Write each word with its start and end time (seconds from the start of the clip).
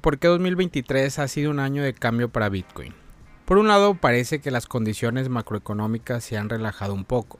¿Por 0.00 0.18
qué 0.18 0.28
2023 0.28 1.18
ha 1.18 1.26
sido 1.28 1.50
un 1.50 1.58
año 1.58 1.82
de 1.82 1.92
cambio 1.92 2.28
para 2.28 2.50
Bitcoin? 2.50 2.94
Por 3.44 3.58
un 3.58 3.66
lado, 3.66 3.94
parece 3.94 4.40
que 4.40 4.52
las 4.52 4.66
condiciones 4.66 5.28
macroeconómicas 5.28 6.22
se 6.22 6.36
han 6.36 6.48
relajado 6.48 6.94
un 6.94 7.04
poco. 7.04 7.38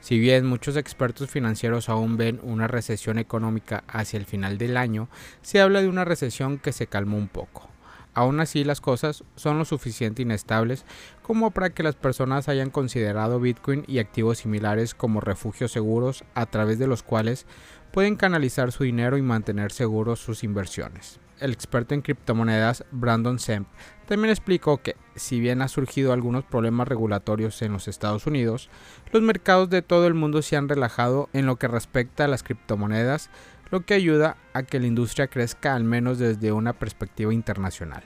Si 0.00 0.18
bien 0.20 0.46
muchos 0.46 0.76
expertos 0.76 1.30
financieros 1.30 1.88
aún 1.88 2.16
ven 2.16 2.38
una 2.44 2.68
recesión 2.68 3.18
económica 3.18 3.82
hacia 3.88 4.18
el 4.18 4.26
final 4.26 4.56
del 4.56 4.76
año, 4.76 5.08
se 5.42 5.60
habla 5.60 5.80
de 5.80 5.88
una 5.88 6.04
recesión 6.04 6.58
que 6.58 6.72
se 6.72 6.86
calmó 6.86 7.16
un 7.16 7.28
poco. 7.28 7.68
Aún 8.14 8.38
así, 8.38 8.62
las 8.62 8.80
cosas 8.80 9.24
son 9.34 9.58
lo 9.58 9.64
suficiente 9.64 10.22
inestables 10.22 10.84
como 11.22 11.50
para 11.50 11.70
que 11.70 11.82
las 11.82 11.96
personas 11.96 12.48
hayan 12.48 12.70
considerado 12.70 13.40
Bitcoin 13.40 13.84
y 13.88 13.98
activos 13.98 14.38
similares 14.38 14.94
como 14.94 15.20
refugios 15.20 15.72
seguros 15.72 16.24
a 16.34 16.46
través 16.46 16.78
de 16.78 16.86
los 16.86 17.02
cuales 17.02 17.46
pueden 17.90 18.16
canalizar 18.16 18.70
su 18.70 18.84
dinero 18.84 19.16
y 19.16 19.22
mantener 19.22 19.72
seguros 19.72 20.20
sus 20.20 20.44
inversiones 20.44 21.18
el 21.40 21.52
experto 21.52 21.94
en 21.94 22.02
criptomonedas 22.02 22.84
Brandon 22.90 23.38
Semp 23.38 23.68
también 24.06 24.30
explicó 24.30 24.78
que, 24.78 24.96
si 25.16 25.40
bien 25.40 25.62
ha 25.62 25.68
surgido 25.68 26.12
algunos 26.12 26.44
problemas 26.44 26.86
regulatorios 26.86 27.60
en 27.62 27.72
los 27.72 27.88
Estados 27.88 28.26
Unidos, 28.26 28.70
los 29.10 29.22
mercados 29.22 29.68
de 29.68 29.82
todo 29.82 30.06
el 30.06 30.14
mundo 30.14 30.42
se 30.42 30.56
han 30.56 30.68
relajado 30.68 31.28
en 31.32 31.46
lo 31.46 31.56
que 31.56 31.66
respecta 31.66 32.24
a 32.24 32.28
las 32.28 32.44
criptomonedas, 32.44 33.30
lo 33.70 33.80
que 33.80 33.94
ayuda 33.94 34.36
a 34.52 34.62
que 34.62 34.78
la 34.78 34.86
industria 34.86 35.26
crezca 35.26 35.74
al 35.74 35.82
menos 35.82 36.18
desde 36.18 36.52
una 36.52 36.72
perspectiva 36.72 37.34
internacional. 37.34 38.04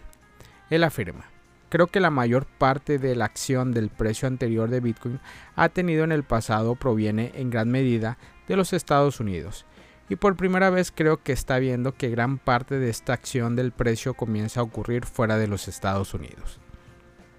Él 0.70 0.84
afirma, 0.84 1.26
creo 1.68 1.88
que 1.88 2.00
la 2.00 2.10
mayor 2.10 2.46
parte 2.46 2.98
de 2.98 3.14
la 3.14 3.26
acción 3.26 3.72
del 3.72 3.90
precio 3.90 4.26
anterior 4.26 4.70
de 4.70 4.80
Bitcoin 4.80 5.20
ha 5.54 5.68
tenido 5.68 6.04
en 6.04 6.12
el 6.12 6.24
pasado 6.24 6.76
proviene 6.76 7.32
en 7.34 7.50
gran 7.50 7.70
medida 7.70 8.16
de 8.48 8.56
los 8.56 8.72
Estados 8.72 9.20
Unidos 9.20 9.66
y 10.10 10.16
por 10.16 10.36
primera 10.36 10.70
vez 10.70 10.92
creo 10.92 11.22
que 11.22 11.32
está 11.32 11.60
viendo 11.60 11.94
que 11.94 12.10
gran 12.10 12.38
parte 12.38 12.80
de 12.80 12.90
esta 12.90 13.12
acción 13.12 13.54
del 13.54 13.70
precio 13.70 14.14
comienza 14.14 14.58
a 14.58 14.64
ocurrir 14.64 15.06
fuera 15.06 15.38
de 15.38 15.46
los 15.46 15.68
Estados 15.68 16.12
Unidos. 16.14 16.58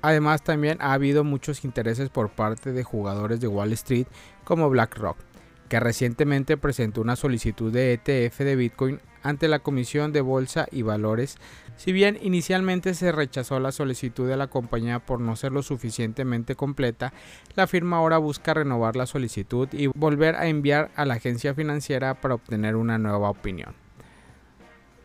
Además 0.01 0.41
también 0.41 0.77
ha 0.79 0.93
habido 0.93 1.25
muchos 1.25 1.65
intereses 1.65 2.09
por 2.09 2.31
parte 2.31 2.71
de 2.71 2.83
jugadores 2.83 3.41
de 3.41 3.47
Wall 3.47 3.73
Street 3.73 4.07
como 4.45 4.69
BlackRock, 4.69 5.17
que 5.71 5.79
recientemente 5.79 6.57
presentó 6.57 6.99
una 6.99 7.15
solicitud 7.15 7.71
de 7.71 7.93
ETF 7.93 8.39
de 8.39 8.57
Bitcoin 8.57 8.99
ante 9.23 9.47
la 9.47 9.59
Comisión 9.59 10.11
de 10.11 10.19
Bolsa 10.19 10.67
y 10.69 10.81
Valores 10.81 11.37
si 11.77 11.93
bien 11.93 12.19
inicialmente 12.21 12.93
se 12.93 13.13
rechazó 13.13 13.57
la 13.61 13.71
solicitud 13.71 14.27
de 14.27 14.35
la 14.35 14.47
compañía 14.47 14.99
por 14.99 15.21
no 15.21 15.37
ser 15.37 15.53
lo 15.53 15.63
suficientemente 15.63 16.55
completa, 16.55 17.13
la 17.55 17.67
firma 17.67 17.97
ahora 17.97 18.17
busca 18.17 18.53
renovar 18.53 18.97
la 18.97 19.05
solicitud 19.05 19.69
y 19.71 19.87
volver 19.87 20.35
a 20.35 20.47
enviar 20.47 20.91
a 20.97 21.05
la 21.05 21.13
agencia 21.13 21.55
financiera 21.55 22.15
para 22.15 22.35
obtener 22.35 22.75
una 22.75 22.97
nueva 22.97 23.29
opinión. 23.29 23.80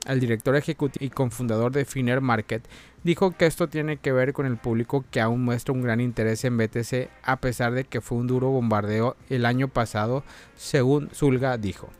El 0.06 0.20
director 0.20 0.54
ejecutivo 0.54 1.04
y 1.04 1.10
cofundador 1.10 1.72
de 1.72 1.84
Finer 1.84 2.20
Market 2.20 2.66
dijo 3.02 3.32
que 3.32 3.46
esto 3.46 3.68
tiene 3.68 3.96
que 3.96 4.12
ver 4.12 4.32
con 4.32 4.46
el 4.46 4.56
público 4.56 5.04
que 5.10 5.20
aún 5.20 5.42
muestra 5.42 5.74
un 5.74 5.82
gran 5.82 6.00
interés 6.00 6.44
en 6.44 6.56
BTC 6.56 7.08
a 7.24 7.40
pesar 7.40 7.72
de 7.72 7.84
que 7.84 8.00
fue 8.00 8.18
un 8.18 8.28
duro 8.28 8.50
bombardeo 8.50 9.16
el 9.28 9.44
año 9.44 9.66
pasado, 9.66 10.22
según 10.54 11.10
Zulga 11.12 11.58
dijo. 11.58 11.90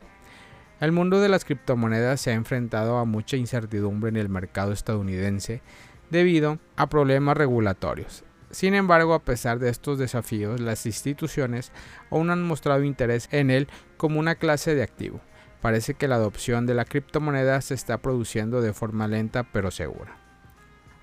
El 0.79 0.93
mundo 0.93 1.21
de 1.21 1.29
las 1.29 1.45
criptomonedas 1.45 2.21
se 2.21 2.31
ha 2.31 2.35
enfrentado 2.35 2.99
a 2.99 3.05
mucha 3.05 3.37
incertidumbre 3.37 4.11
en 4.11 4.17
el 4.17 4.29
mercado 4.29 4.73
estadounidense 4.73 5.63
debido 6.11 6.61
a 6.77 6.89
problemas 6.89 7.37
regulatorios. 7.37 8.25
Sin 8.53 8.75
embargo, 8.75 9.15
a 9.15 9.25
pesar 9.25 9.59
de 9.59 9.71
estos 9.71 9.99
desafíos, 9.99 10.61
las 10.61 10.87
instituciones 10.87 11.73
aún 12.11 12.31
han 12.31 12.45
mostrado 12.45 12.85
interés 12.85 13.29
en 13.33 13.51
él 13.51 13.67
como 13.97 14.21
una 14.21 14.37
clase 14.37 14.77
de 14.77 14.85
activo. 14.85 15.21
Parece 15.61 15.95
que 15.95 16.09
la 16.09 16.17
adopción 16.17 16.67
de 16.67 16.75
la 16.75 16.85
criptomoneda 16.85 17.61
se 17.61 17.75
está 17.75 17.99
produciendo 17.99 18.61
de 18.61 18.73
forma 18.73 19.09
lenta 19.09 19.43
pero 19.45 19.71
segura. 19.71 20.17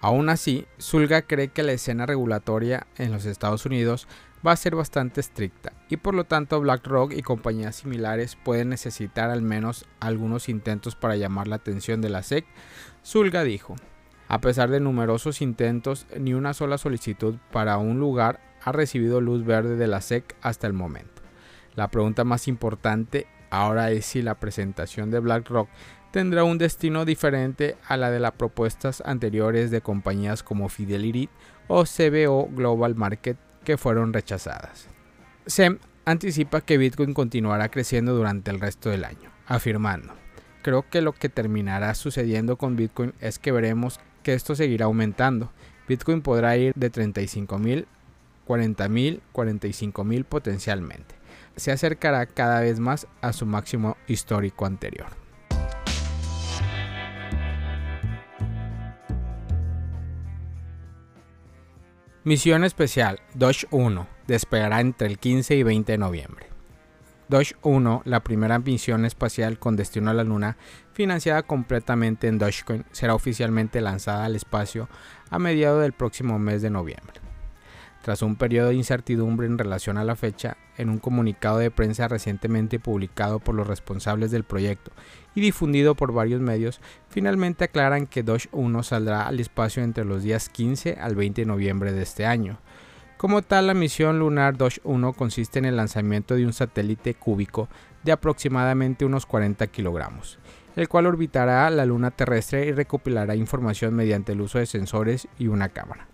Aún 0.01 0.29
así, 0.29 0.67
Zulga 0.81 1.21
cree 1.21 1.47
que 1.47 1.63
la 1.63 1.71
escena 1.71 2.05
regulatoria 2.05 2.87
en 2.97 3.11
los 3.11 3.25
Estados 3.25 3.65
Unidos 3.65 4.07
va 4.45 4.51
a 4.51 4.57
ser 4.57 4.75
bastante 4.75 5.21
estricta 5.21 5.71
y 5.89 5.97
por 5.97 6.13
lo 6.13 6.25
tanto 6.25 6.59
BlackRock 6.59 7.13
y 7.13 7.21
compañías 7.21 7.77
similares 7.77 8.35
pueden 8.35 8.69
necesitar 8.69 9.29
al 9.29 9.41
menos 9.41 9.85
algunos 10.01 10.49
intentos 10.49 10.95
para 10.95 11.15
llamar 11.15 11.47
la 11.47 11.55
atención 11.55 12.01
de 12.01 12.09
la 12.09 12.23
SEC, 12.23 12.45
Zulga 13.05 13.43
dijo. 13.43 13.75
A 14.27 14.41
pesar 14.41 14.69
de 14.69 14.79
numerosos 14.79 15.41
intentos, 15.41 16.07
ni 16.17 16.33
una 16.33 16.53
sola 16.53 16.77
solicitud 16.77 17.35
para 17.51 17.77
un 17.77 17.99
lugar 17.99 18.41
ha 18.63 18.71
recibido 18.71 19.21
luz 19.21 19.45
verde 19.45 19.75
de 19.75 19.87
la 19.87 20.01
SEC 20.01 20.35
hasta 20.41 20.67
el 20.67 20.73
momento. 20.73 21.21
La 21.75 21.89
pregunta 21.89 22.23
más 22.23 22.47
importante 22.47 23.27
ahora 23.53 23.91
es 23.91 24.05
si 24.05 24.21
la 24.21 24.35
presentación 24.35 25.11
de 25.11 25.19
BlackRock 25.19 25.69
tendrá 26.11 26.43
un 26.43 26.57
destino 26.57 27.05
diferente 27.05 27.75
a 27.87 27.97
la 27.97 28.09
de 28.09 28.19
las 28.19 28.31
propuestas 28.33 29.01
anteriores 29.05 29.71
de 29.71 29.81
compañías 29.81 30.43
como 30.43 30.69
Fidelity 30.69 31.29
o 31.67 31.83
CBO 31.83 32.49
Global 32.51 32.95
Market 32.95 33.37
que 33.63 33.77
fueron 33.77 34.11
rechazadas. 34.11 34.87
SEM 35.45 35.77
anticipa 36.05 36.61
que 36.61 36.77
Bitcoin 36.77 37.13
continuará 37.13 37.69
creciendo 37.69 38.15
durante 38.15 38.51
el 38.51 38.59
resto 38.59 38.89
del 38.89 39.05
año, 39.05 39.31
afirmando, 39.45 40.13
creo 40.63 40.89
que 40.89 41.01
lo 41.01 41.13
que 41.13 41.29
terminará 41.29 41.93
sucediendo 41.93 42.57
con 42.57 42.75
Bitcoin 42.75 43.13
es 43.19 43.37
que 43.37 43.51
veremos 43.51 43.99
que 44.23 44.33
esto 44.33 44.55
seguirá 44.55 44.85
aumentando. 44.85 45.51
Bitcoin 45.87 46.21
podrá 46.21 46.57
ir 46.57 46.73
de 46.75 46.89
35 46.89 47.59
mil, 47.59 47.87
40 48.45 48.89
mil, 48.89 49.21
45 49.31 50.03
mil 50.03 50.25
potencialmente. 50.25 51.22
Se 51.55 51.71
acercará 51.71 52.25
cada 52.25 52.61
vez 52.61 52.79
más 52.79 53.07
a 53.21 53.33
su 53.33 53.45
máximo 53.45 53.97
histórico 54.07 54.65
anterior. 54.65 55.07
Misión 62.25 62.63
especial 62.63 63.19
Doge 63.33 63.67
1 63.69 64.07
despegará 64.27 64.79
entre 64.79 65.07
el 65.07 65.19
15 65.19 65.55
y 65.55 65.63
20 65.63 65.91
de 65.91 65.97
noviembre. 65.97 66.47
Doge 67.27 67.55
1, 67.63 68.03
la 68.05 68.21
primera 68.21 68.59
misión 68.59 69.03
espacial 69.05 69.59
con 69.59 69.75
destino 69.75 70.09
a 70.11 70.13
la 70.13 70.23
Luna, 70.23 70.55
financiada 70.93 71.43
completamente 71.43 72.27
en 72.27 72.37
Dogecoin, 72.37 72.85
será 72.91 73.15
oficialmente 73.15 73.81
lanzada 73.81 74.23
al 74.23 74.35
espacio 74.35 74.87
a 75.29 75.39
mediados 75.39 75.81
del 75.81 75.93
próximo 75.93 76.39
mes 76.39 76.61
de 76.61 76.69
noviembre. 76.69 77.19
Tras 78.03 78.21
un 78.21 78.35
periodo 78.35 78.69
de 78.69 78.75
incertidumbre 78.75 79.47
en 79.47 79.57
relación 79.57 79.97
a 79.97 80.03
la 80.03 80.15
fecha, 80.15 80.57
en 80.77 80.89
un 80.89 80.99
comunicado 80.99 81.57
de 81.59 81.71
prensa 81.71 82.07
recientemente 82.07 82.79
publicado 82.79 83.39
por 83.39 83.55
los 83.55 83.67
responsables 83.67 84.31
del 84.31 84.43
proyecto 84.43 84.91
y 85.35 85.41
difundido 85.41 85.95
por 85.95 86.13
varios 86.13 86.41
medios, 86.41 86.81
finalmente 87.09 87.65
aclaran 87.65 88.07
que 88.07 88.23
Doge 88.23 88.49
1 88.51 88.83
saldrá 88.83 89.27
al 89.27 89.39
espacio 89.39 89.83
entre 89.83 90.05
los 90.05 90.23
días 90.23 90.49
15 90.49 90.97
al 90.99 91.15
20 91.15 91.41
de 91.41 91.47
noviembre 91.47 91.91
de 91.91 92.03
este 92.03 92.25
año. 92.25 92.59
Como 93.17 93.41
tal, 93.41 93.67
la 93.67 93.73
misión 93.73 94.19
lunar 94.19 94.57
Doge 94.57 94.81
1 94.83 95.13
consiste 95.13 95.59
en 95.59 95.65
el 95.65 95.77
lanzamiento 95.77 96.35
de 96.35 96.45
un 96.45 96.53
satélite 96.53 97.13
cúbico 97.13 97.69
de 98.03 98.11
aproximadamente 98.11 99.05
unos 99.05 99.25
40 99.25 99.65
kilogramos, 99.67 100.39
el 100.75 100.89
cual 100.89 101.05
orbitará 101.05 101.69
la 101.69 101.85
luna 101.85 102.11
terrestre 102.11 102.65
y 102.65 102.71
recopilará 102.71 103.35
información 103.35 103.93
mediante 103.93 104.33
el 104.33 104.41
uso 104.41 104.59
de 104.59 104.65
sensores 104.65 105.27
y 105.39 105.47
una 105.47 105.69
cámara. 105.69 106.12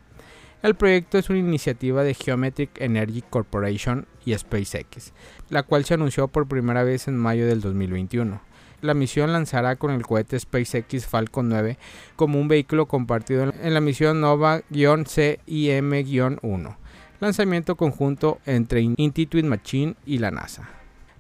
El 0.62 0.76
proyecto 0.76 1.18
es 1.18 1.30
una 1.30 1.40
iniciativa 1.40 2.04
de 2.04 2.14
Geometric 2.14 2.82
Energy 2.82 3.22
Corporation 3.22 4.06
y 4.26 4.38
SpaceX, 4.38 5.14
la 5.50 5.64
cual 5.64 5.86
se 5.86 5.94
anunció 5.94 6.28
por 6.28 6.50
primera 6.50 6.84
vez 6.84 7.08
en 7.08 7.16
mayo 7.16 7.48
del 7.48 7.62
2021. 7.62 8.42
La 8.82 8.94
misión 8.94 9.32
lanzará 9.32 9.78
con 9.78 9.92
el 9.92 10.06
cohete 10.06 10.38
SpaceX 10.38 11.06
Falcon 11.06 11.48
9 11.48 11.78
como 12.18 12.42
un 12.42 12.50
vehículo 12.50 12.88
compartido 12.88 13.54
en 13.62 13.74
la 13.74 13.80
misión 13.80 14.20
Nova-CIM-1, 14.20 16.76
lanzamiento 17.22 17.78
conjunto 17.78 18.40
entre 18.46 18.82
Intuitive 18.82 19.48
Machine 19.48 19.96
y 20.06 20.18
la 20.18 20.32
NASA. 20.32 20.68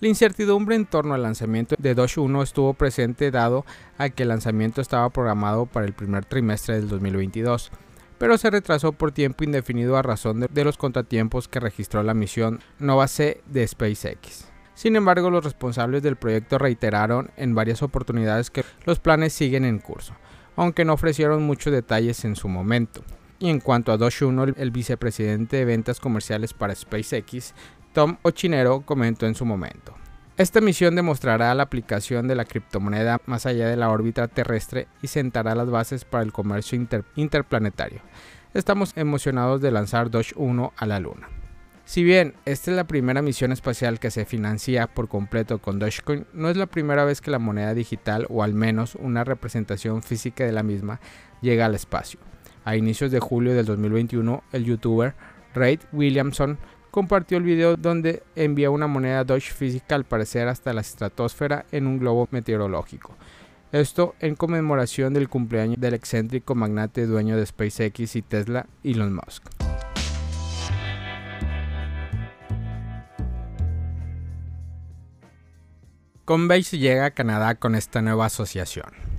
La 0.02 0.10
incertidumbre 0.10 0.76
en 0.76 0.86
torno 0.86 1.14
al 1.14 1.24
lanzamiento 1.24 1.78
de 1.80 1.96
Doge 1.96 2.20
1 2.20 2.44
estuvo 2.44 2.74
presente 2.74 3.32
dado 3.32 3.66
a 3.98 4.10
que 4.10 4.24
el 4.24 4.30
lanzamiento 4.30 4.82
estaba 4.82 5.10
programado 5.10 5.66
para 5.66 5.86
el 5.86 5.94
primer 5.94 6.26
trimestre 6.26 6.76
del 6.76 6.90
2022 6.90 7.72
pero 8.20 8.38
se 8.38 8.52
retrasó 8.52 8.92
por 8.92 9.12
tiempo 9.12 9.44
indefinido 9.44 9.98
a 9.98 10.04
razón 10.04 10.42
de, 10.42 10.64
los 10.64 10.78
contratiempos 10.78 11.48
que 11.48 11.60
registró 11.60 12.04
la 12.04 12.14
misión 12.14 12.60
Nova 12.78 13.08
C 13.08 13.42
de 13.48 13.68
SpaceX. 13.68 14.46
Sin 14.76 14.96
embargo, 14.96 15.32
los 15.32 15.44
responsables 15.44 16.04
del 16.04 16.18
proyecto 16.18 16.58
reiteraron 16.58 17.32
en 17.38 17.56
varias 17.56 17.82
oportunidades 17.82 18.52
que 18.52 18.64
los 18.86 19.00
planes 19.00 19.34
siguen 19.34 19.66
en 19.66 19.80
curso, 19.80 20.14
aunque 20.56 20.86
no 20.86 20.94
ofrecieron 20.94 21.44
muchos 21.44 21.74
detalles 21.74 22.24
en 22.26 22.36
su 22.36 22.48
momento. 22.48 23.02
Y 23.40 23.50
en 23.50 23.62
cuanto 23.62 23.92
a 23.92 23.98
Doge 23.98 24.26
1, 24.26 24.44
el 24.58 24.72
vicepresidente 24.72 25.58
de 25.58 25.66
ventas 25.66 26.00
comerciales 26.00 26.54
para 26.54 26.76
SpaceX, 26.76 27.54
Tom 27.94 28.18
Ochinero, 28.22 28.82
comentó 28.82 29.26
en 29.26 29.36
su 29.36 29.46
momento. 29.46 29.96
Esta 30.40 30.62
misión 30.62 30.96
demostrará 30.96 31.54
la 31.54 31.64
aplicación 31.64 32.30
de 32.30 32.36
la 32.36 32.46
criptomoneda 32.46 33.20
más 33.26 33.46
allá 33.46 33.68
de 33.68 33.76
la 33.76 33.90
órbita 33.90 34.30
terrestre 34.30 34.88
y 35.02 35.08
sentará 35.08 35.54
las 35.54 35.70
bases 35.70 36.06
para 36.06 36.24
el 36.24 36.32
comercio 36.32 36.80
interplanetario. 37.16 38.00
Estamos 38.54 38.94
emocionados 38.96 39.60
de 39.60 39.72
lanzar 39.72 40.10
Doge 40.10 40.34
1 40.38 40.72
a 40.78 40.86
la 40.86 41.02
Luna. 41.02 41.28
Si 41.84 42.06
bien 42.06 42.36
esta 42.46 42.72
es 42.72 42.78
la 42.78 42.88
primera 42.88 43.22
misión 43.22 43.52
espacial 43.52 44.00
que 44.00 44.12
se 44.12 44.24
financia 44.24 44.88
por 44.88 45.10
completo 45.10 45.58
con 45.58 45.78
Dogecoin, 45.78 46.26
no 46.32 46.50
es 46.50 46.56
la 46.56 46.68
primera 46.68 47.04
vez 47.04 47.20
que 47.20 47.32
la 47.32 47.40
moneda 47.40 47.74
digital, 47.74 48.26
o 48.30 48.42
al 48.42 48.54
menos 48.54 48.96
una 48.96 49.26
representación 49.26 50.04
física 50.04 50.46
de 50.46 50.54
la 50.54 50.64
misma, 50.64 51.02
llega 51.42 51.66
al 51.66 51.76
espacio. 51.76 52.22
A 52.64 52.78
inicios 52.78 53.12
de 53.12 53.20
julio 53.20 53.56
del 53.56 53.66
2021, 53.66 54.42
el 54.54 54.64
youtuber 54.64 55.16
Ray 55.54 55.80
Williamson 55.92 56.60
compartió 56.92 57.38
el 57.38 57.44
video 57.44 57.78
donde 57.78 58.24
envía 58.36 58.70
una 58.70 58.88
moneda 58.88 59.24
Doge 59.24 59.52
física 59.52 59.96
al 59.96 60.06
parecer 60.06 60.48
hasta 60.48 60.74
la 60.74 60.82
estratosfera 60.82 61.66
en 61.72 61.88
un 61.88 62.00
globo 62.00 62.28
meteorológico. 62.32 63.16
Esto 63.72 64.16
en 64.20 64.36
conmemoración 64.36 65.14
del 65.14 65.30
cumpleaños 65.30 65.80
del 65.80 65.94
excéntrico 65.94 66.56
magnate 66.56 67.06
dueño 67.06 67.38
de 67.38 67.46
SpaceX 67.46 68.16
y 68.16 68.22
Tesla, 68.24 68.66
Elon 68.84 69.14
Musk. 69.14 69.46
Coinbase 76.26 76.78
llega 76.78 77.06
a 77.06 77.12
Canadá 77.12 77.56
con 77.56 77.76
esta 77.76 78.02
nueva 78.02 78.28
asociación. 78.28 79.19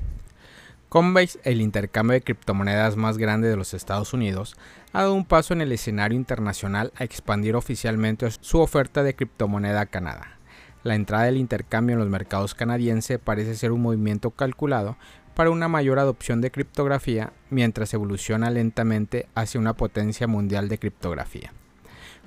Coinbase, 0.90 1.38
el 1.44 1.60
intercambio 1.60 2.14
de 2.14 2.20
criptomonedas 2.20 2.96
más 2.96 3.16
grande 3.16 3.48
de 3.48 3.54
los 3.54 3.75
Estados 3.75 4.12
Unidos, 4.12 4.56
ha 4.92 5.02
dado 5.02 5.14
un 5.14 5.25
paso 5.25 5.54
en 5.54 5.60
el 5.60 5.70
escenario 5.70 6.19
internacional 6.19 6.92
a 6.96 7.04
expandir 7.04 7.54
oficialmente 7.54 8.28
su 8.40 8.58
oferta 8.58 9.04
de 9.04 9.14
criptomoneda 9.14 9.82
a 9.82 9.87
Canadá. 9.87 10.40
La 10.82 10.96
entrada 10.96 11.26
del 11.26 11.37
intercambio 11.37 11.92
en 11.92 12.00
los 12.00 12.08
mercados 12.08 12.56
canadienses 12.56 13.20
parece 13.20 13.54
ser 13.54 13.70
un 13.70 13.82
movimiento 13.82 14.32
calculado 14.32 14.96
para 15.37 15.50
una 15.50 15.69
mayor 15.69 16.00
adopción 16.00 16.40
de 16.40 16.50
criptografía 16.50 17.32
mientras 17.50 17.94
evoluciona 17.94 18.50
lentamente 18.50 19.28
hacia 19.37 19.60
una 19.60 19.75
potencia 19.75 20.26
mundial 20.26 20.69
de 20.69 20.81
criptografía. 20.81 21.52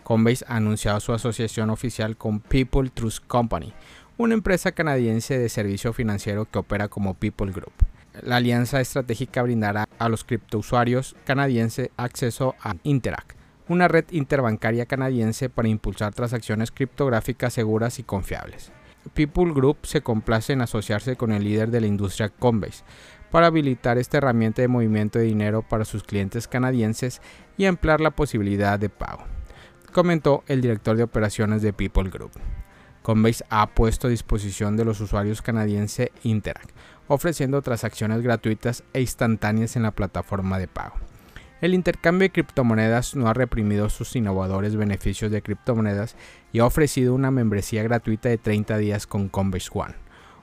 Coinbase 0.06 0.46
ha 0.48 0.56
anunciado 0.56 1.02
su 1.02 1.12
asociación 1.12 1.70
oficial 1.70 2.16
con 2.16 2.40
People 2.40 2.90
Trust 2.92 3.26
Company, 3.28 3.74
una 4.18 4.36
empresa 4.36 4.72
canadiense 4.72 5.38
de 5.38 5.50
servicio 5.50 5.92
financiero 5.92 6.46
que 6.50 6.60
opera 6.60 6.88
como 6.88 7.16
People 7.16 7.52
Group. 7.52 7.74
La 8.22 8.36
alianza 8.36 8.80
estratégica 8.80 9.42
brindará 9.42 9.88
a 9.98 10.10
los 10.10 10.24
criptousuarios 10.24 11.16
canadienses 11.26 11.90
acceso 11.98 12.56
a 12.62 12.76
Interac, 12.84 13.36
una 13.68 13.88
red 13.88 14.06
interbancaria 14.12 14.86
canadiense 14.86 15.50
para 15.50 15.68
impulsar 15.68 16.14
transacciones 16.14 16.72
criptográficas 16.72 17.54
seguras 17.54 17.98
y 17.98 18.04
confiables. 18.04 18.72
People 19.14 19.52
Group 19.54 19.78
se 19.84 20.02
complace 20.02 20.54
en 20.54 20.62
asociarse 20.62 21.16
con 21.16 21.32
el 21.32 21.44
líder 21.44 21.72
de 21.72 21.82
la 21.82 21.88
industria 21.88 22.30
Coinbase 22.30 22.84
para 23.32 23.48
habilitar 23.48 23.98
esta 23.98 24.18
herramienta 24.18 24.62
de 24.62 24.68
movimiento 24.68 25.18
de 25.18 25.26
dinero 25.26 25.64
para 25.68 25.86
sus 25.86 26.04
clientes 26.04 26.48
canadienses 26.48 27.20
y 27.58 27.66
ampliar 27.66 28.00
la 28.00 28.12
posibilidad 28.12 28.78
de 28.78 28.90
pago, 28.90 29.24
comentó 29.92 30.44
el 30.48 30.62
director 30.62 30.96
de 30.96 31.04
operaciones 31.04 31.62
de 31.62 31.74
People 31.74 32.10
Group. 32.10 32.32
Coinbase 33.04 33.46
ha 33.50 33.68
puesto 33.68 34.08
a 34.08 34.10
disposición 34.10 34.78
de 34.78 34.86
los 34.86 35.02
usuarios 35.02 35.42
canadienses 35.42 36.10
Interac, 36.24 36.68
ofreciendo 37.08 37.62
transacciones 37.62 38.22
gratuitas 38.22 38.84
e 38.94 39.02
instantáneas 39.02 39.76
en 39.76 39.84
la 39.84 39.92
plataforma 39.92 40.58
de 40.58 40.68
pago. 40.68 40.96
El 41.62 41.74
intercambio 41.74 42.26
de 42.26 42.32
criptomonedas 42.32 43.16
no 43.16 43.28
ha 43.28 43.34
reprimido 43.34 43.90
sus 43.90 44.16
innovadores 44.16 44.76
beneficios 44.76 45.32
de 45.32 45.42
criptomonedas 45.42 46.16
y 46.52 46.60
ha 46.60 46.66
ofrecido 46.66 47.14
una 47.14 47.30
membresía 47.30 47.84
gratuita 47.84 48.30
de 48.30 48.38
30 48.38 48.78
días 48.78 49.06
con 49.06 49.30
Coinbase 49.30 49.70
One, 49.74 49.96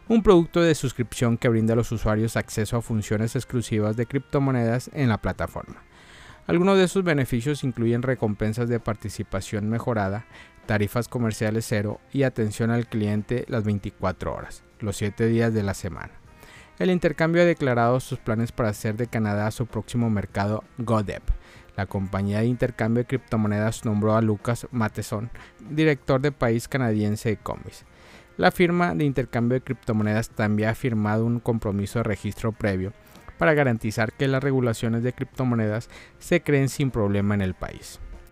un 0.09 0.23
producto 0.23 0.61
de 0.61 0.75
suscripción 0.75 1.39
que 1.39 1.49
brinda 1.49 1.73
a 1.73 1.77
los 1.77 1.93
usuarios 1.93 2.37
acceso 2.37 2.77
a 2.77 2.83
funciones 2.83 3.37
exclusivas 3.37 3.97
de 3.97 4.07
criptomonedas 4.07 4.91
en 4.93 5.09
la 5.09 5.19
plataforma. 5.19 5.83
Algunos 6.47 6.79
de 6.79 6.89
sus 6.89 7.05
beneficios 7.05 7.65
incluyen 7.65 8.03
recompensas 8.03 8.69
de 8.69 8.81
participación 8.81 9.69
mejorada, 9.69 10.25
tarifas 10.71 11.09
comerciales 11.09 11.67
cero 11.67 11.99
y 12.13 12.23
atención 12.23 12.71
al 12.71 12.87
cliente 12.87 13.45
las 13.49 13.65
24 13.65 14.33
horas, 14.33 14.63
los 14.79 14.97
7 14.99 15.27
días 15.27 15.53
de 15.53 15.65
la 15.65 15.75
semana. 15.75 16.13
El 16.79 16.93
intercambio 16.93 17.43
ha 17.43 17.45
declarado 17.45 17.99
sus 17.99 18.21
planes 18.21 18.53
para 18.53 18.69
hacer 18.69 18.97
de 18.97 19.09
Canadá 19.09 19.51
su 19.51 19.67
próximo 19.67 20.11
mercado 20.11 20.63
GoDep. 20.79 21.25
La 21.75 21.87
compañía 21.87 22.39
de 22.39 22.47
intercambio 22.47 23.03
de 23.03 23.09
criptomonedas 23.09 23.85
nombró 23.85 24.15
a 24.15 24.23
Lucas 24.23 24.69
Mateson, 24.71 25.33
director 25.71 26.21
de 26.21 26.31
país 26.31 26.69
canadiense 26.69 27.31
de 27.31 27.37
Combis. 27.37 27.85
La 28.37 28.53
firma 28.53 28.95
de 28.95 29.03
intercambio 29.03 29.59
de 29.59 29.65
criptomonedas 29.65 30.31
también 30.31 30.69
ha 30.69 30.77
firmado 30.77 31.25
un 31.25 31.41
compromiso 31.41 31.99
de 31.99 32.05
registro 32.05 32.53
previo 32.53 32.93
para 33.39 33.55
garantizar 33.55 34.13
que 34.13 34.29
las 34.29 34.45
regulaciones 34.45 35.03
de 35.03 35.15
criptomonedas 35.15 35.91
se 36.21 36.43
creen 36.43 36.69
sin 36.69 36.93
problema 36.93 37.35
en 37.35 37.41
el 37.41 37.55
país. 37.55 37.99